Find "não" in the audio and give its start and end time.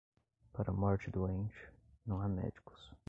2.07-2.21